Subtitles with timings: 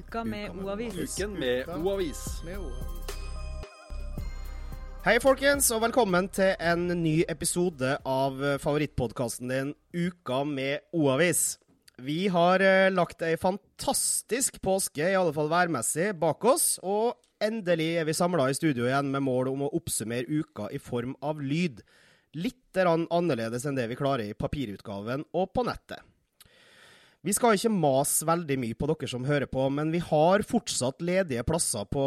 [0.00, 1.18] Uka med O-avis.
[1.18, 2.20] Uken med O-avis.
[5.04, 11.58] Hei, folkens, og velkommen til en ny episode av favorittpodkasten din Uka med O-avis.
[12.00, 16.78] Vi har eh, lagt ei fantastisk påske, i alle fall værmessig, bak oss.
[16.80, 20.80] Og endelig er vi samla i studio igjen med mål om å oppsummere uka i
[20.80, 21.84] form av lyd.
[22.40, 26.00] Litt annerledes enn det vi klarer i papirutgaven og på nettet.
[27.20, 31.02] Vi skal ikke mase veldig mye på dere som hører på, men vi har fortsatt
[31.04, 32.04] ledige plasser på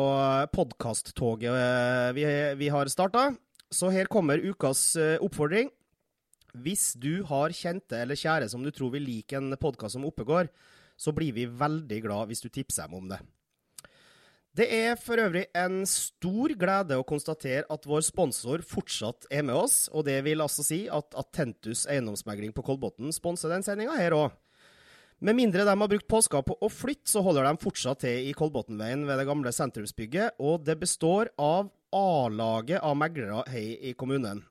[0.56, 2.24] podkasttoget vi,
[2.58, 3.28] vi har starta.
[3.70, 5.70] Så her kommer ukas eh, oppfordring.
[6.66, 10.50] Hvis du har kjente eller kjære som du tror vil like en podkast som Oppegård,
[10.98, 13.22] så blir vi veldig glad hvis du tipser dem om det.
[14.54, 19.62] Det er for øvrig en stor glede å konstatere at vår sponsor fortsatt er med
[19.62, 24.18] oss, og det vil altså si at Attentus eiendomsmegling på Kolbotn sponser den sendinga her
[24.18, 24.34] òg.
[25.24, 28.34] Med mindre de har brukt påska på å flytte, så holder de fortsatt til i
[28.36, 34.42] Kolbotnveien ved det gamle sentrumsbygget, og det består av A-laget av meglere her i kommunen.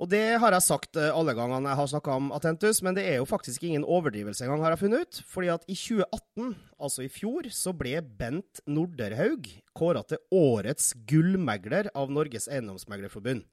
[0.00, 3.04] Og det har jeg sagt eh, alle gangene jeg har snakka om Atentus, men det
[3.10, 5.18] er jo faktisk ingen overdrivelse engang, har jeg funnet ut.
[5.28, 6.54] Fordi at i 2018,
[6.86, 13.44] altså i fjor, så ble Bent Norderhaug kåra til årets gullmegler av Norges Eiendomsmeglerforbund.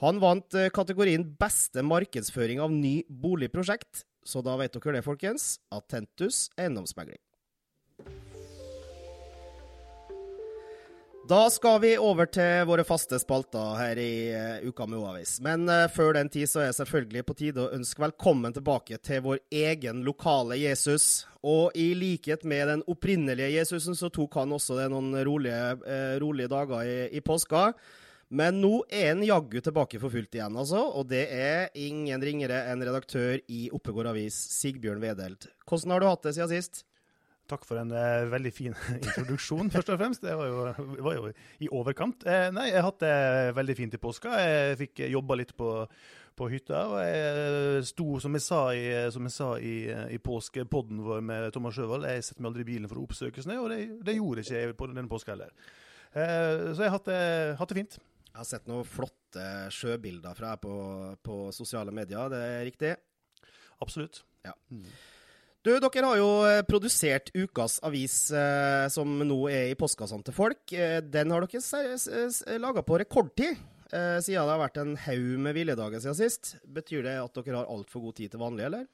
[0.00, 5.56] Han vant eh, kategorien beste markedsføring av ny boligprosjekt, så da vet dere det, folkens.
[5.74, 7.20] Attentus eiendomsmegling.
[11.28, 15.36] Da skal vi over til våre faste spalter her i uh, Uka med O-avis.
[15.40, 18.98] Men uh, før den tid så er det selvfølgelig på tide å ønske velkommen tilbake
[18.98, 21.28] til vår egen lokale Jesus.
[21.46, 26.18] Og i likhet med den opprinnelige Jesusen, så tok han også det noen rolige, uh,
[26.20, 27.68] rolige dager i, i påska.
[28.32, 30.80] Men nå er han jaggu tilbake for fullt igjen, altså.
[30.96, 35.50] Og det er ingen ringere enn redaktør i Oppegård Avis, Sigbjørn Wedelt.
[35.68, 36.86] Hvordan har du hatt det siden sist?
[37.50, 40.24] Takk for en uh, veldig fin introduksjon, først og fremst.
[40.24, 40.64] Det var jo,
[41.04, 42.24] var jo i overkant.
[42.24, 43.14] Eh, nei, jeg hatt det
[43.58, 44.32] veldig fint i påska.
[44.40, 45.74] Jeg fikk jobba litt på,
[46.38, 46.86] på, hytta.
[46.94, 49.74] Og jeg sto, som jeg sa i, jeg sa i,
[50.16, 53.44] i påskepodden vår med Thomas Sjøvold, jeg setter meg aldri i bilen for å oppsøke
[53.44, 55.52] snø, og det, det gjorde ikke jeg på denne påska heller.
[56.12, 57.02] Eh, så jeg har
[57.60, 58.00] hatt det fint.
[58.32, 60.74] Jeg har sett noen flotte sjøbilder fra deg på,
[61.20, 62.92] på, sosiale medier, det er riktig?
[63.84, 64.22] Absolutt.
[64.46, 64.54] Ja.
[64.72, 64.86] Mm.
[65.62, 70.34] Du, dere har jo eh, produsert ukas avis eh, som nå er i postkassene til
[70.34, 70.64] folk.
[70.72, 73.60] Eh, den har dere laga på rekordtid,
[73.92, 76.56] eh, siden det har vært en haug med hviledager siden sist.
[76.64, 78.88] Betyr det at dere har altfor god tid til vanlig, eller?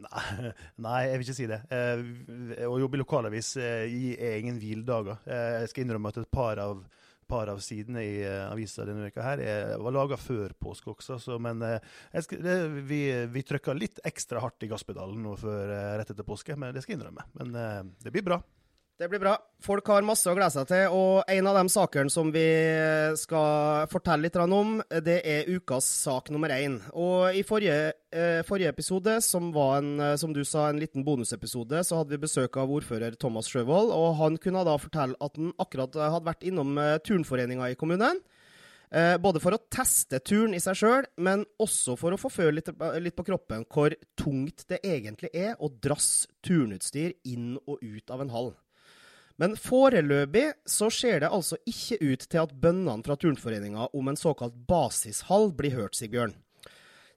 [0.00, 0.54] Nei,
[0.86, 1.60] nei, jeg vil ikke si det.
[1.74, 5.20] Eh, å jobbe i lokalavis eh, gir ingen hviledager.
[5.26, 6.86] jeg skal innrømme at et par av
[7.30, 11.18] par av sidene i uh, avisa denne veka her er, var laga før påske også,
[11.22, 11.78] så, men uh,
[12.18, 12.56] skal, det,
[12.90, 16.74] vi, vi trykka litt ekstra hardt i gasspedalen nå før uh, rett etter påske, men
[16.74, 17.26] det skal jeg innrømme.
[17.40, 18.40] Men det blir bra.
[19.00, 19.32] Det blir bra.
[19.64, 20.92] Folk har masse å glede seg til.
[20.92, 22.42] Og en av de sakene som vi
[23.16, 26.76] skal fortelle litt om, det er ukas sak nummer én.
[26.92, 31.02] Og i forrige, eh, forrige episode, som var en, eh, som du sa, en liten
[31.02, 33.90] bonusepisode, så hadde vi besøk av ordfører Thomas Sjøvold.
[33.90, 38.20] Og han kunne da fortelle at han akkurat hadde vært innom eh, turnforeninga i kommunen.
[38.92, 42.60] Eh, både for å teste turen i seg sjøl, men også for å få føle
[42.60, 42.68] litt,
[43.00, 48.20] litt, på kroppen hvor tungt det egentlig er å drasse turnutstyr inn og ut av
[48.20, 48.52] en hall.
[49.40, 54.18] Men foreløpig så ser det altså ikke ut til at bønnene fra Turnforeninga om en
[54.20, 56.34] såkalt basishall blir hørt, Sigbjørn.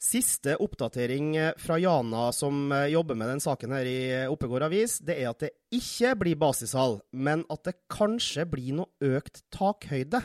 [0.04, 4.00] Siste oppdatering fra Jana, som eh, jobber med den saken her i
[4.32, 9.14] Oppegård Avis, det er at det ikke blir basishall, men at det kanskje blir noe
[9.16, 10.20] økt takhøyde.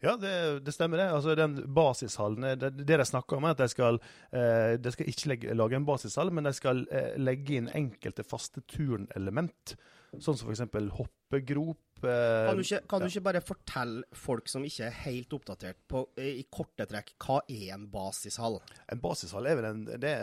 [0.00, 0.34] Ja, det,
[0.64, 1.10] det, stemmer det.
[1.12, 4.00] Altså, den basishallen, det, det de snakker om, er at de skal,
[4.32, 8.24] eh, de skal ikke legge, lage en basishall, men de skal eh, legge inn enkelte
[8.24, 9.76] faste turnelement.
[10.18, 10.64] Sånn som f.eks.
[10.96, 12.02] hoppegrop.
[12.02, 13.06] Eh, kan, du ikke, kan ja.
[13.06, 17.40] du ikke, bare fortelle folk som ikke er helt oppdatert, på, i korte trekk, hva
[17.46, 18.58] er en basishall?
[18.90, 20.14] En basishall er vel en, det,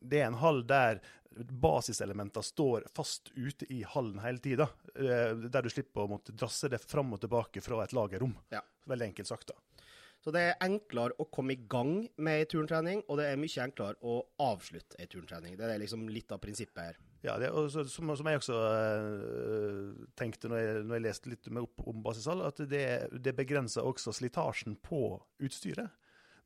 [0.00, 4.68] det er en hall der basiselementer står fast ute i hallen hele tida.
[4.94, 8.34] Eh, der du slipper å måtte drasse det fram og tilbake fra et lagerrom.
[8.54, 8.64] Ja.
[8.90, 9.86] Veldig enkelt sagt, da.
[10.20, 13.62] Så det er enklere å komme i gang med ei turntrening, og det er mye
[13.64, 15.56] enklere å avslutte ei turntrening.
[15.56, 16.98] Det er liksom litt av prinsippet her.
[17.20, 21.32] Ja, det, og så, som, som, jeg også uh, tenkte når jeg, når jeg, leste
[21.32, 22.84] litt opp om basisall, at det,
[23.20, 25.92] det begrenser også slitasjen på utstyret.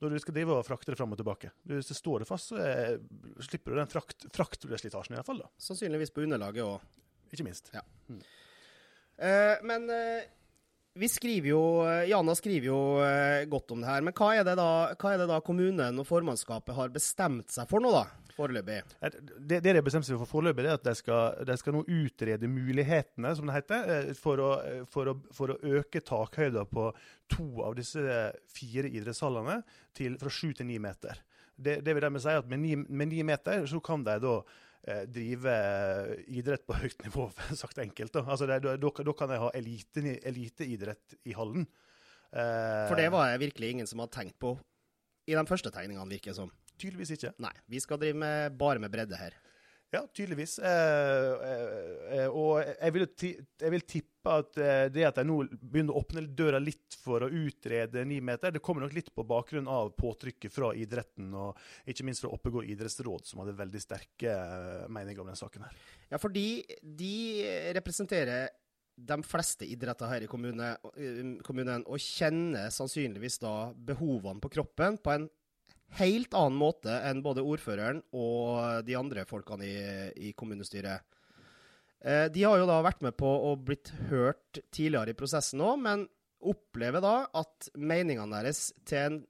[0.03, 1.53] Når du skal drive og frakte det fram og tilbake.
[1.71, 2.97] Hvis det står det fast, så er,
[3.47, 5.44] slipper du den frakt, fraktslitasjen iallfall.
[5.62, 6.82] Sannsynligvis på underlaget òg.
[7.31, 7.70] Ikke minst.
[7.75, 7.85] Ja.
[8.11, 8.19] Mm.
[9.15, 10.27] Uh, men uh,
[10.99, 11.62] vi skriver jo,
[12.11, 12.81] Jana skriver jo
[13.50, 14.03] godt om det her.
[14.06, 14.69] Men hva er det, da,
[14.99, 18.05] hva er det da kommunen og formannskapet har bestemt seg for nå, da?
[18.37, 18.81] Foreløpig.
[19.01, 21.85] Det, det de har bestemt seg for foreløpig, er at de skal, de skal nå
[21.87, 24.51] utrede mulighetene, som det heter, eh, for å,
[24.91, 26.89] for å, for å øke takhøyden på
[27.33, 28.03] to av disse
[28.55, 29.61] fire idrettshallene
[29.97, 31.23] til, fra sju til ni meter.
[31.55, 34.35] Det, det vil dermed si at med ni, med ni meter så kan de da
[34.91, 35.55] eh, drive
[36.27, 37.29] idrett på høyt nivå,
[37.63, 38.15] sagt enkelt.
[38.17, 41.67] Da, altså det, da, da kan de ha elite, eliteidrett i hallen.
[42.35, 44.57] Eh, For det var det virkelig ingen som hadde tenkt på
[45.25, 46.51] i de første tegningene, virker det som.
[46.81, 47.35] Tydeligvis ikke.
[47.43, 47.55] Nei.
[47.71, 49.37] Vi skal drive med, bare med bredde her.
[49.94, 50.56] Ja, tydeligvis.
[50.59, 51.44] Eh,
[52.19, 53.05] eh, og jeg vil,
[53.62, 57.23] jeg vil, tippe at eh, det at de nå begynner å åpne døra litt for
[57.23, 61.61] å utrede ni meter, det kommer nok litt på bakgrunn av påtrykket fra idretten, og
[61.87, 65.69] ikke minst fra Oppegård idrettsråd, som hadde veldig sterke eh, meninger om denne saken.
[65.69, 65.79] her.
[66.11, 66.49] Ja, fordi
[66.82, 67.15] de
[67.79, 68.50] representerer
[68.94, 74.99] de fleste idretter her i kommune, eh, kommunen, og kjenner sannsynligvis da behovene på kroppen
[74.99, 75.31] på en
[76.00, 79.76] helt annen måte enn både ordføreren og de andre folkene i,
[80.31, 81.05] i kommunestyret.
[82.05, 85.79] Eh, de har jo da vært med på og blitt hørt tidligere i prosessen òg,
[85.87, 86.08] men
[86.44, 89.23] opplever da at meningene deres til en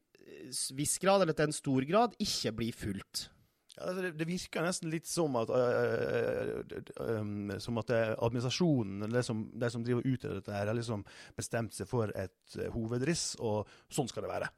[0.75, 3.29] viss grad, eller til en stor grad, ikke blir fulgt.
[3.75, 9.23] Ja, det, det, virker nesten litt som at, øh, øh, øh, som at administrasjonen, de
[9.27, 11.03] som, de som driver ut i dette, her, har liksom
[11.37, 14.51] bestemt seg for et uh, hovedriss, og sånn skal det være.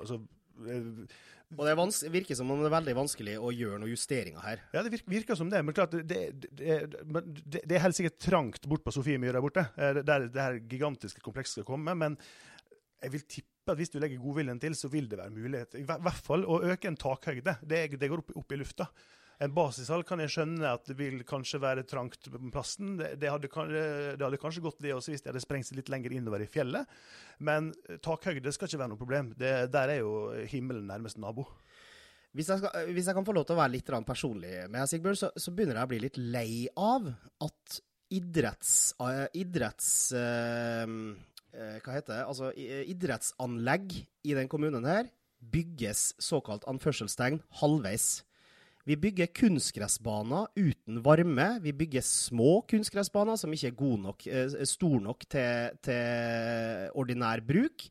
[0.00, 0.18] Altså,
[1.58, 4.60] og det virker som om det er veldig vanskelig å gjøre noen justeringer her.
[4.70, 5.62] Ja, det virker, virker som det.
[5.66, 6.76] Men klart, det, det,
[7.58, 11.58] det er helt sikkert trangt bort på Sofiemyr der borte, der det her gigantiske komplekset
[11.58, 11.96] skal komme.
[11.98, 12.14] Men
[13.02, 15.74] jeg vil tippe at hvis du legger godviljen til, så vil det være mulighet.
[15.80, 17.56] I hvert fall å øke en takhøyde.
[17.66, 18.86] Det, det går opp, opp, i lufta.
[19.40, 22.96] En basishall kan jeg skjønne at det vil kanskje være trangt på plassen.
[23.00, 25.88] Det, det, hadde, det hadde, kanskje gått det også hvis de hadde sprengt seg litt
[25.92, 26.88] lenger innover i fjellet.
[27.40, 27.70] Men
[28.04, 29.32] takhøyde skal ikke være noe problem.
[29.40, 30.14] Det, der er jo
[30.52, 31.46] himmelen nærmest nabo.
[32.36, 35.18] Hvis jeg, skal, hvis jeg, kan få lov til å være litt personlig med Sigbjørn,
[35.18, 37.08] så, så, begynner jeg å bli litt lei av
[37.42, 37.80] at
[38.14, 38.76] idretts...
[39.00, 39.90] Uh, idretts
[41.50, 45.08] Eh, hva heter det, altså eh, idrettsanlegg i den kommunen her
[45.50, 48.20] bygges såkalt anførselstegn halvveis.
[48.90, 51.44] Vi bygger kunstgressbaner uten varme.
[51.62, 57.38] Vi bygger små kunstgressbaner som ikke er gode nok, eh, store nok til, til, ordinær
[57.46, 57.84] bruk.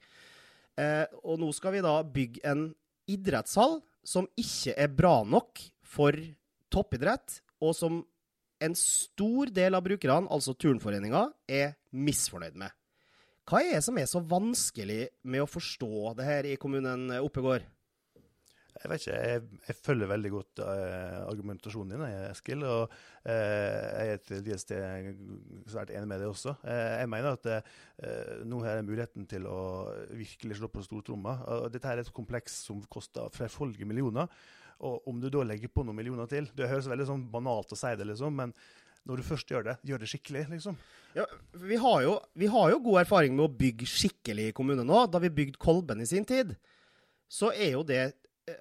[0.75, 2.65] Eh, og nå skal vi da bygge en
[3.07, 6.19] idrettshall som ikke er bra nok for
[6.67, 8.03] toppidrett, og som
[8.59, 12.75] en stor del av brukerne, altså Turnforeninga, er misfornøyd med.
[13.47, 17.63] Hva er det som er så vanskelig med å forstå det her i kommunen Oppegård?
[18.79, 22.63] Jeg vet ikke, jeg, jeg følger veldig godt uh, argumentasjonen din, Eskil.
[22.63, 26.55] Og uh, jeg er til dels svært enig med deg også.
[26.63, 27.49] Uh, jeg mener at
[28.47, 29.59] nå har jeg muligheten til å
[30.15, 31.35] virkelig slå på stortromma.
[31.73, 34.31] dette er et kompleks som koster flerfoldige millioner.
[34.87, 37.79] Og om du da legger på noen millioner til Det høres veldig sånn banalt å
[37.79, 38.53] si det, liksom, men
[39.09, 40.75] når du først gjør det, gjør det skikkelig, liksom.
[41.15, 41.25] Ja,
[41.57, 45.05] vi har, jo, vi har jo god erfaring med å bygge skikkelig i kommune nå.
[45.09, 46.53] Da vi bygde Kolben i sin tid,
[47.31, 48.03] så er jo det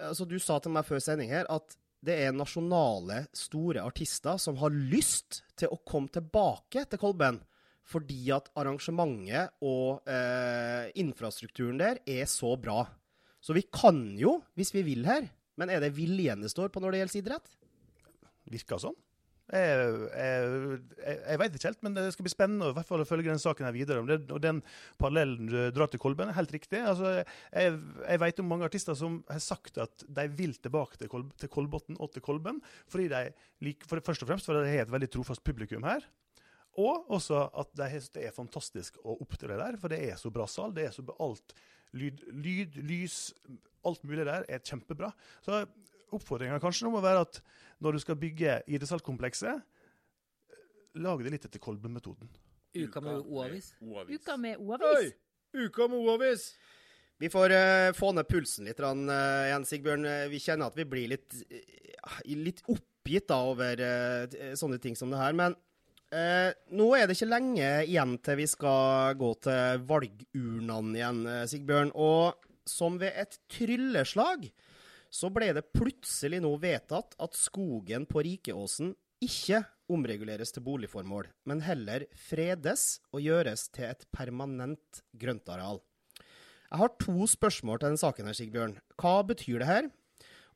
[0.09, 4.59] altså Du sa til meg før sending her at det er nasjonale, store artister som
[4.61, 7.41] har lyst til å komme tilbake til Kolben.
[7.89, 12.85] Fordi at arrangementet og eh, infrastrukturen der er så bra.
[13.41, 15.27] Så vi kan jo, hvis vi vil her.
[15.59, 17.55] Men er det viljen det står på når det gjelder idrett?
[18.53, 18.99] Virker sånn.
[19.49, 23.09] Jeg, jeg, jeg veit ikke helt, men det skal bli spennende i hvert fall å
[23.09, 24.05] følge den saken her videre.
[24.09, 24.61] Det, og den
[25.01, 26.83] parallellen du drar til Kolben, er helt riktig.
[26.85, 31.11] Altså, jeg, jeg vet om mange artister som har sagt at de vil tilbake til,
[31.13, 32.61] Kol, til Kolbotn og til Kolben.
[32.93, 36.05] fordi de for, Først og fremst fordi de har et veldig trofast publikum her.
[36.79, 40.47] Og også at de, det er fantastisk å opptre der, for det er så bra
[40.47, 40.75] sal.
[40.77, 41.57] det er så alt
[41.97, 43.15] Lyd, lyd lys,
[43.89, 45.09] alt mulig der er kjempebra.
[45.41, 45.63] Så
[46.15, 47.41] oppfordringa kanskje nå må være at
[47.85, 49.63] når du skal bygge idrettshallkomplekset,
[50.99, 52.31] lag det litt etter Kolben-metoden.
[52.79, 53.73] Uka med O-avis.
[53.81, 55.15] Uka med O-avis.
[55.55, 56.51] Uka med O-avis.
[57.19, 58.93] Vi får uh, få ned pulsen litt uh,
[59.49, 60.05] igjen, Sigbjørn.
[60.07, 63.83] Eh, vi kjenner at vi blir litt, uh, litt oppgitt da, over
[64.59, 65.35] sånne ting som det her.
[65.35, 65.57] Men
[66.73, 71.19] nå er det ikke lenge igjen til vi skal gå til valgurnene igjen,
[71.51, 71.91] Sigbjørn.
[71.97, 74.47] Og som ved et trylleslag
[75.11, 81.63] så ble det plutselig nå vedtatt at skogen på Rikeåsen ikke omreguleres til boligformål, men
[81.65, 85.81] heller fredes og gjøres til et permanent grøntareal.
[86.69, 88.77] Jeg har to spørsmål til denne saken, her, Sigbjørn.
[89.01, 89.89] Hva betyr det her?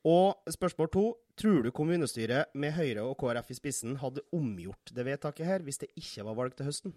[0.05, 1.05] Og spørsmål to.
[1.41, 5.81] Tror du kommunestyret med Høyre og KrF i spissen hadde omgjort det vedtaket her hvis
[5.81, 6.93] det ikke var valg til høsten?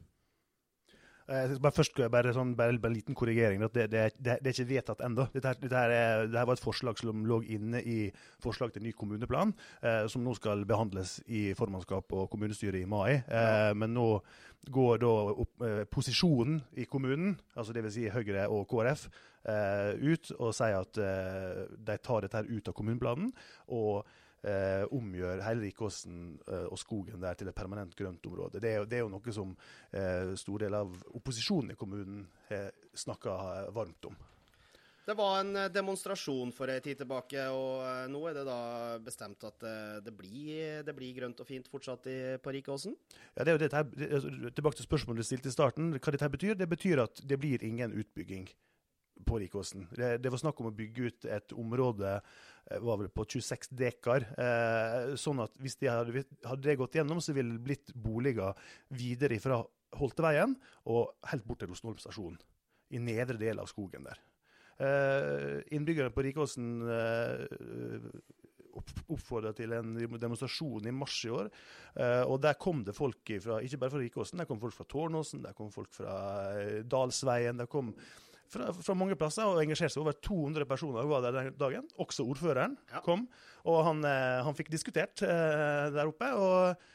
[1.26, 3.64] Eh, bare først bare, sånn, bare, bare en liten korrigering.
[3.74, 5.26] Det, det, det, det er ikke vedtatt ennå.
[5.34, 5.84] Dette, dette,
[6.30, 8.00] dette var et forslag som lå inne i
[8.44, 13.16] forslag til ny kommuneplan, eh, som nå skal behandles i formannskap og kommunestyret i mai.
[13.26, 14.10] Eh, men nå
[14.70, 15.14] går da
[15.46, 17.96] opp, eh, posisjonen i kommunen, altså dvs.
[17.98, 19.08] Si Høyre og KrF,
[19.50, 21.02] eh, ut og sier at
[21.90, 23.34] de tar dette ut av kommuneplanen.
[23.68, 24.06] og
[24.46, 28.62] eh, omgjør hele Rikåsen eh, og skogen der til et permanent grøntområde.
[28.62, 29.56] Det er, det er jo noe som
[29.92, 33.36] eh, stor del av opposisjonen i kommunen har snakka
[33.76, 34.24] varmt om.
[35.06, 38.60] Det var en eh, demonstrasjon for en tid tilbake, og eh, nå er det da
[39.06, 42.96] bestemt at eh, det blir, det blir grønt og fint fortsatt i, på Rikåsen?
[43.36, 45.94] Ja, det er jo dette, altså, tilbake til spørsmålet du stilte i starten.
[46.00, 46.58] Hva dette betyr?
[46.58, 48.50] Det betyr at det blir ingen utbygging
[49.26, 49.88] på Rikåsen.
[49.96, 52.18] Det, det, var snakk om å bygge ut et område
[52.72, 54.26] Eh, var vel på 26 dekar.
[54.42, 58.58] Eh, sånn at hvis de hadde, hadde, det gått gjennom, så ville det blitt boliger
[58.96, 59.62] videre fra
[59.96, 60.56] Holteveien
[60.92, 62.40] og helt bort til Rosenholm stasjon.
[62.94, 64.22] I nedre del av skogen der.
[64.76, 67.46] Eh, innbyggerne på Rikåsen eh,
[68.76, 71.50] oppfordra til en demonstrasjon i mars i år.
[71.96, 74.88] Uh, og der kom det folk fra, ikke bare fra Rikåsen, der kom folk fra
[74.92, 76.16] Tårnåsen, der kom folk fra
[76.58, 77.62] uh, Dalsveien.
[77.62, 77.94] Der kom
[78.52, 80.04] fra, fra, mange plasser og engasjerte seg.
[80.04, 81.88] Over 200 personer var der den dagen.
[82.02, 83.02] Også ordføreren ja.
[83.06, 83.28] kom.
[83.66, 86.34] Og han, eh, han fikk diskutert eh, der oppe.
[86.36, 86.92] og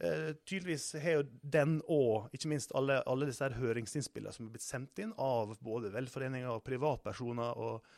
[0.00, 4.54] Uh, tydeligvis har jo den og ikke minst alle, alle disse her høringsinnspillene som er
[4.54, 7.90] blitt sendt inn av både velforeninger og privatpersoner og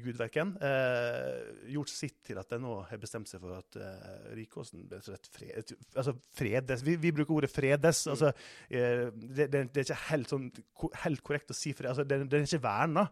[0.00, 4.86] gudverken, eh, gjort sitt til at de nå har bestemt seg for at eh, Rikåsen
[5.30, 6.84] fred, altså fredes.
[6.86, 8.04] Vi, vi, bruker ordet 'fredes'.
[8.06, 8.12] Mm.
[8.14, 8.32] altså
[8.68, 10.46] eh, det, det, det, er ikke helt, sånn,
[11.04, 11.90] helt korrekt å si fred.
[11.92, 13.06] Altså, det, det er ikke verna,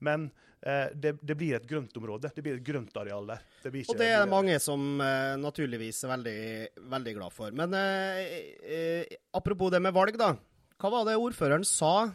[0.00, 0.30] men
[0.62, 2.32] eh, det, blir et grønt område.
[2.34, 3.44] Det blir et grønt areal der.
[3.66, 6.40] og det er mange som eh, naturligvis er veldig,
[6.96, 7.52] veldig glad for.
[7.56, 9.04] Men eh,
[9.36, 10.34] apropos det med valg, da.
[10.80, 12.10] Hva var det ordføreren sa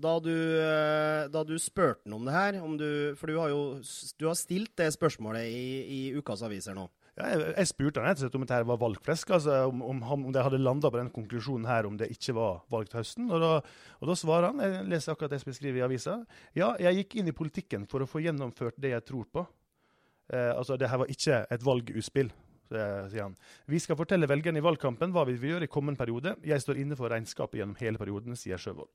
[0.00, 2.88] da du, eh, da du spurte ham om det her, om du,
[3.20, 3.60] for du har jo
[4.18, 6.88] du har stilt det spørsmålet i, i ukas aviser nå.
[7.18, 10.02] Ja, jeg, jeg, spurte han rett og slett om dette var valgflesk, altså om, om,
[10.16, 13.30] om, de hadde landa på den konklusjonen her om det ikke var valg til høsten.
[13.30, 13.54] Og da,
[14.00, 16.20] og da svarer han, jeg leser akkurat det som er skrevet i avisa,
[16.56, 19.44] ja, jeg gikk inn i politikken for å få gjennomført det jeg tror på.
[20.32, 22.32] Eh, altså, det her var ikke et valgutspill.
[22.70, 26.36] Vi skal fortelle velgerne i valgkampen hva vi vil gjøre i kommende periode.
[26.46, 28.92] Jeg står inne for regnskapet gjennom hele perioden, sier Sjøvold.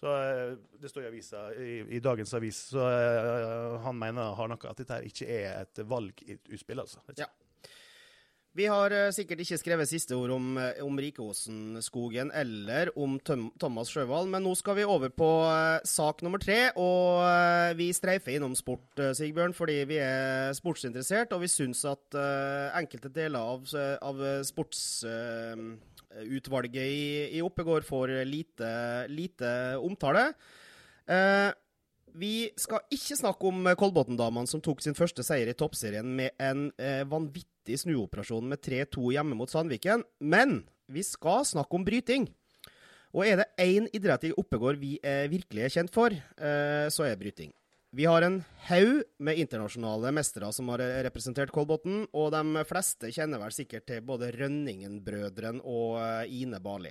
[0.00, 2.60] Så eh, Det står i avisa, i, i dagens avis.
[2.74, 7.02] Så uh, han mener har noe at dette ikke er et valgutspill, altså.
[7.16, 7.30] Ja.
[8.56, 13.92] Vi har uh, sikkert ikke skrevet siste ord om, om Rikeåsen-skogen eller om Tom, Thomas
[13.92, 15.30] Sjøvald, men nå skal vi over på
[15.88, 16.60] sak nummer tre.
[16.80, 17.24] Og
[17.80, 22.16] vi streifer innom sport, Sigbjørn, fordi vi er sportsinteressert, og vi syns at
[22.80, 23.68] enkelte deler av,
[24.04, 24.86] av sports
[26.24, 27.04] utvalget i,
[27.38, 28.70] i Oppegård får lite,
[29.12, 29.50] lite
[29.82, 30.30] omtale.
[31.06, 31.50] Eh,
[32.16, 36.70] vi skal ikke snakke om Kolbotn-damene som tok sin første seier i toppserien med en
[36.80, 40.04] eh, vanvittig snuoperasjon med 3-2 hjemme mot Sandviken.
[40.20, 42.28] Men vi skal snakke om bryting.
[43.16, 47.06] Og er det én idrett i Oppegård vi er virkelig er kjent for, eh, så
[47.06, 47.52] er det bryting.
[47.96, 53.40] Vi har en haug med internasjonale mestere som har representert Kolbotn, og de fleste kjenner
[53.40, 56.90] vel sikkert til både Rønningen-brødrene og eh, Ine Bali.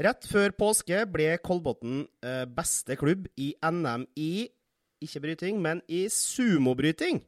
[0.00, 4.46] Rett før påske ble Kolbotn eh, beste klubb i NM i
[5.04, 7.20] ikke bryting, men i sumobryting.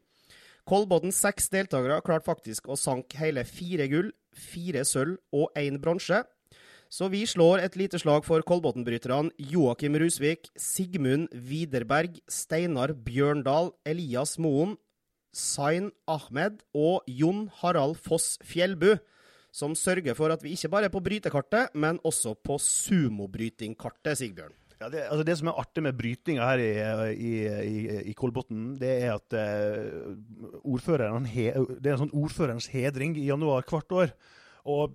[0.65, 6.25] Kolbotns seks deltakere klarte faktisk å sanke hele fire gull, fire sølv og én bronse.
[6.89, 14.39] Så vi slår et lite slag for Kolbotn-bryterne Joakim Rusvik, Sigmund Widerberg, Steinar Bjørndal, Elias
[14.41, 14.79] Moen,
[15.37, 18.95] Zain Ahmed og Jon Harald Foss Fjellbu,
[19.53, 24.57] som sørger for at vi ikke bare er på brytekartet, men også på sumobrytingkartet, Sigbjørn.
[24.79, 26.71] Ja, det, altså det, som er artig med brytinga her i,
[27.13, 27.33] i,
[27.69, 27.79] i,
[28.13, 33.67] i Kolbotn, det er at uh, he, det er en sånn ordførerens hedring i januar
[33.69, 34.15] hvert år.
[34.65, 34.95] Og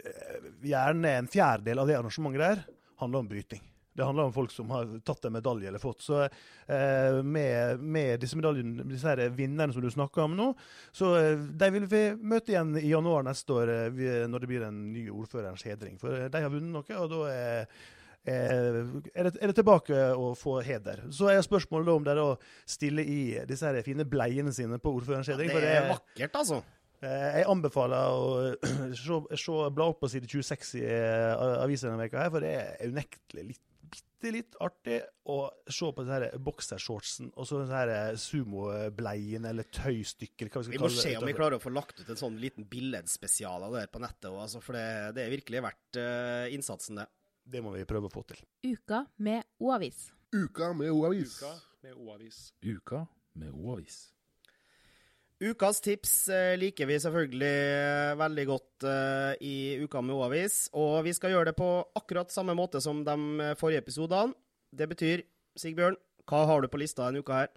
[0.00, 2.64] Eh, gjerne en fjerdedel av det arrangementet der
[3.02, 3.62] handler om bryting.
[3.94, 6.00] Det handler om folk som har tatt en medalje eller fått.
[6.00, 10.48] Så eh, med, med, disse medaljene, disse her vinnerne som du snakker om nå,
[10.96, 14.52] så eh, de vil vi møte igjen i januar neste år eh, vi, når det
[14.54, 15.98] blir en ny ordførerens hedring.
[16.00, 17.82] For eh, de har vunnet noe, og da er,
[18.24, 21.04] er, det, er det tilbake å få heder.
[21.12, 22.28] Så er spørsmålet om de da
[22.64, 25.52] stiller i disse her fine bleiene sine på ordførerens hedring.
[25.52, 26.64] Ja, det er vakkert, altså.
[27.02, 28.26] Eh, jeg anbefaler å
[28.94, 32.52] se, se, bla opp på side 26 i uh, avisa denne veka her, for det
[32.60, 38.20] er unektelig litt, bitte litt artig å se på denne boksershortsen og så denne eh,
[38.22, 40.52] sumobleien eller tøystykker.
[40.54, 43.66] vi, vi må se om vi klarer å få lagt ut en sånn liten billedspesial
[43.66, 44.86] av det her på nettet, også, altså, for det,
[45.18, 47.10] det, er virkelig verdt uh, innsatsen, det.
[47.42, 48.38] Det må vi prøve å få til.
[48.62, 50.12] Uka med O-avis.
[50.30, 51.40] Uka med O-avis.
[51.42, 52.44] Uka med O-avis.
[52.62, 53.06] Uka
[53.42, 54.04] med O-avis.
[55.42, 60.68] Ukas tips eh, liker vi selvfølgelig eh, veldig godt eh, i Uka med O-avis.
[60.78, 64.36] Og vi skal gjøre det på akkurat samme måte som de forrige episodene.
[64.70, 65.24] Det betyr,
[65.58, 65.98] Sigbjørn,
[66.30, 67.50] hva har du på lista denne uka her?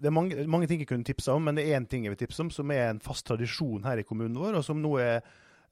[0.00, 2.14] Det er mange, mange ting jeg kunne tipse om, men det er én ting jeg
[2.14, 4.94] vil tipse om, som er en fast tradisjon her i kommunen vår, og som nå
[5.02, 5.18] er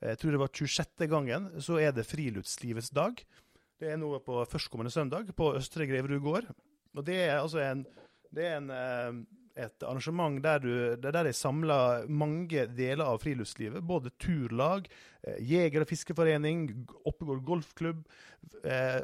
[0.02, 1.06] jeg tror det var 26.
[1.10, 3.16] gangen, så er det Friluftslivets dag.
[3.80, 6.50] Det er nå på førstkommende søndag på Østre Greverud gård.
[6.94, 7.86] Og det er altså en,
[8.34, 8.70] det er en
[9.58, 10.72] et arrangement der, du,
[11.02, 13.84] der de samler mange deler av friluftslivet.
[13.84, 14.88] Både turlag,
[15.22, 16.68] eh, jeger- og fiskeforening,
[17.08, 18.04] Oppegård golfklubb.
[18.64, 19.00] Eh,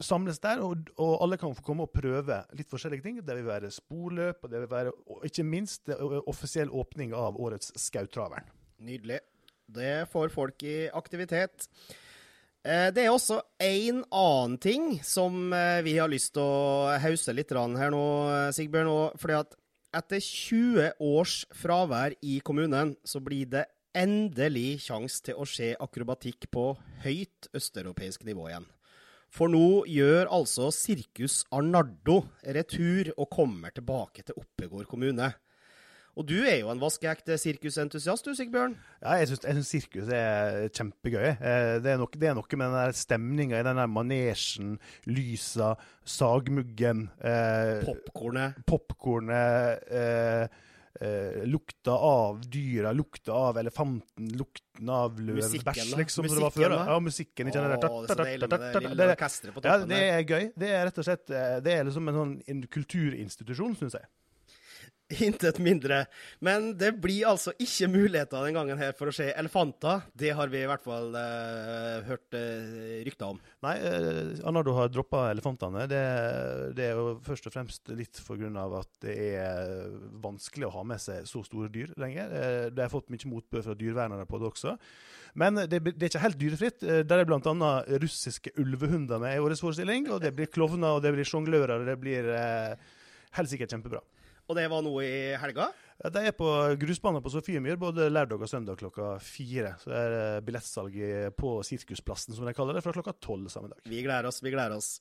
[0.00, 3.20] samles der, og, og, alle kan få komme og prøve litt forskjellige ting.
[3.24, 5.88] Det vil være sporløp, og det vil være og ikke minst
[6.26, 8.48] offisiell åpning av årets Skautraveren.
[8.84, 9.22] Nydelig.
[9.66, 11.66] Det får folk i aktivitet.
[12.66, 17.34] Eh, det er også en annen ting som eh, vi har lyst til å hause
[17.34, 19.18] litt her nå, eh, Sigbjørn.
[19.18, 19.54] fordi at
[19.96, 26.50] etter 20 års fravær i kommunen, så blir det endelig sjanse til å se akrobatikk
[26.52, 26.70] på
[27.04, 28.66] høyt østeuropeisk nivå igjen.
[29.32, 32.22] For nå gjør altså Sirkus Arnardo
[32.56, 35.32] retur og kommer tilbake til Oppegård kommune.
[36.16, 38.76] Og du er jo en vaskeekte sirkusentusiast, du Sigbjørn?
[39.02, 41.26] Ja, jeg syns sirkus er kjempegøy.
[41.34, 45.74] Eh, det er, noe, det er noe med den stemninga i den der manesjen, lysa,
[46.08, 48.56] sagmuggen eh, Popkornet.
[48.64, 49.84] Popkornet.
[49.92, 50.48] Eh,
[51.04, 56.00] eh, lukta av dyra, lukta av elefanten, lukten av løvbæsj, liksom.
[56.00, 56.70] Musikken, som det var før.
[56.78, 56.84] da.
[56.94, 57.52] Ja, musikken.
[57.52, 57.76] Ikke det
[59.60, 59.86] der.
[59.92, 60.52] det er gøy.
[60.56, 64.08] Det er rett og slett eh, Det er liksom en sånn en kulturinstitusjon, syns jeg.
[65.26, 66.00] Intet mindre.
[66.42, 70.02] Men det blir altså ikke muligheter den gangen her for å se elefanter.
[70.18, 73.38] Det har vi i hvert fall eh, hørt eh, rykter om.
[73.62, 75.84] Nei, eh, Arnardo har droppa elefantene.
[75.90, 76.00] Det,
[76.78, 78.50] det er jo først og fremst litt pga.
[78.80, 79.94] at det er
[80.24, 82.34] vanskelig å ha med seg så store dyr lenger.
[82.74, 84.74] Det har fått mye motbør fra dyrevernere på det også.
[85.38, 86.82] Men det, det er ikke helt dyrefritt.
[86.82, 87.72] Der er bl.a.
[88.02, 90.10] russiske ulvehunder med i årets forestilling.
[90.10, 92.34] Og det blir klovner, og det blir sjonglører, og det blir
[93.36, 94.02] helt sikkert kjempebra.
[94.46, 95.70] Og det var nå i helga.
[96.02, 99.74] Ja, De er på grusbanen på Sofiemyr både lørdag og søndag klokka fire.
[99.82, 100.98] Så det er eh, billettsalg
[101.38, 103.80] på Sirkusplassen, som de kaller det, fra klokka tolv samme dag.
[103.88, 105.00] Vi gleder oss, vi gleder oss.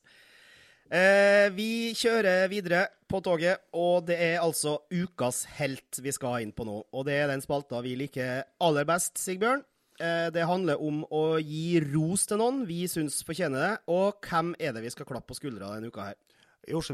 [0.86, 6.53] Eh, vi kjører videre på toget, og det er altså ukas helt vi skal inn
[6.53, 6.84] på nå.
[6.93, 9.63] Og det er den spalta vi liker aller best, Sigbjørn.
[9.95, 13.73] Eh, det handler om å gi ros til noen vi syns fortjener det.
[13.89, 16.19] Og hvem er det vi skal klappe på skuldra denne uka her?
[16.65, 16.88] I år,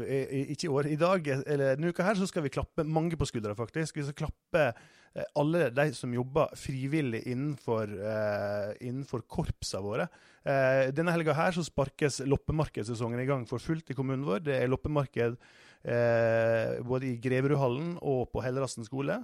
[0.52, 3.28] ikke i år, i dag eller denne uka her så skal vi klappe mange på
[3.28, 3.96] skuldra, faktisk.
[3.96, 10.08] Vi skal klappe eh, alle de som jobber frivillig innenfor, eh, innenfor korpsene våre.
[10.44, 14.44] Eh, denne helga her så sparkes loppemarkedssesongen i gang for fullt i kommunen vår.
[14.48, 19.22] Det er loppemarked eh, både i Greverudhallen og på Hellerassen skole.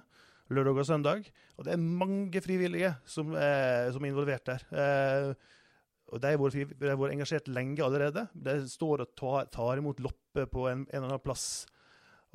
[0.48, 1.26] Lørdag og søndag.
[1.58, 4.62] Og det er mange frivillige som, som er involvert der.
[4.72, 5.56] Eh,
[6.08, 8.26] og De har vært, vært engasjert lenge allerede.
[8.32, 11.66] De står og tar, tar imot lopper på en, en eller annen plass.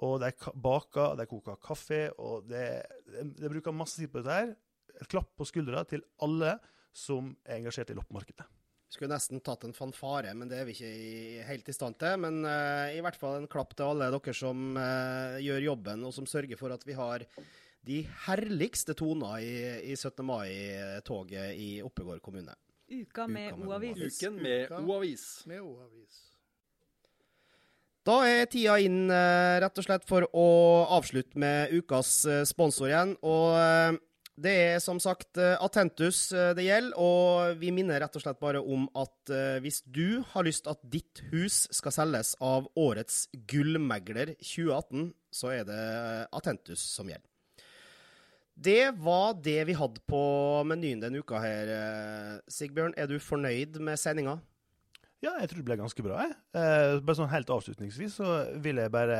[0.03, 0.29] Og de
[0.61, 2.63] baker, de koker kaffe, og de,
[3.09, 4.53] de, de bruker masse tid på dette her.
[5.01, 6.57] Et klapp på skuldra til alle
[6.93, 8.45] som er engasjert i loppemarkedet.
[8.93, 11.13] Skulle nesten tatt en fanfare, men det er vi ikke i,
[11.47, 12.19] helt i stand til.
[12.21, 16.13] Men uh, i hvert fall en klapp til alle dere som uh, gjør jobben, og
[16.13, 17.25] som sørger for at vi har
[17.83, 19.55] de herligste toner i,
[19.91, 20.21] i 17.
[20.27, 22.53] mai-toget i Oppegård kommune.
[22.91, 23.97] Uka med O-avis.
[24.19, 25.25] Uken med O-avis.
[25.49, 26.21] Med O-avis.
[28.03, 30.47] Da er tida inn eh, rett og slett for å
[30.91, 33.13] avslutte med ukas eh, sponsor igjen.
[33.23, 33.95] Og eh,
[34.43, 38.87] det er som sagt Atentus det gjelder, og vi minner rett og slett bare om
[38.97, 39.29] at
[39.61, 45.69] hvis du har lyst at ditt hus skal selges av årets gullmegler 2018, så er
[45.69, 45.83] det
[46.33, 47.32] Atentus som gjelder.
[48.53, 50.23] Det var det vi hadde på
[50.69, 52.93] menyen denne uka her, eh, Sigbjørn.
[52.97, 54.37] Er du fornøyd med sendinga?
[55.23, 56.19] Ja, jeg tror det ble ganske bra.
[56.19, 56.35] Jeg.
[56.59, 58.27] Eh, bare sånn Helt avslutningsvis så
[58.61, 59.17] vil jeg bare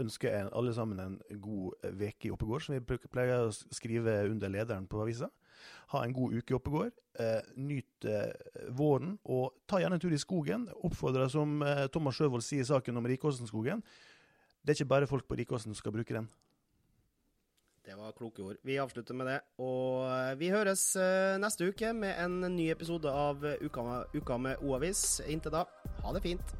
[0.00, 4.48] ønske en, alle sammen en god uke i Oppegård, som vi pleier å skrive under
[4.48, 5.28] lederen på avisa.
[5.92, 6.96] Ha en god uke i Oppegård.
[7.20, 8.32] Eh, nyt eh,
[8.72, 10.64] våren, og ta gjerne en tur i skogen.
[10.88, 13.84] Oppfordre, som eh, Thomas Sjøvold sier i saken om Rikåsenskogen.
[14.62, 16.30] Det er ikke bare folk på Rikåsen som skal bruke den.
[17.82, 18.56] Det var kloke ord.
[18.62, 19.38] Vi avslutter med det.
[19.58, 24.62] Og vi høres eh, neste uke med en ny episode av Uka med, Uka med
[24.62, 25.20] O-avis.
[25.26, 25.66] Inntil da,
[26.04, 26.54] ha det fint.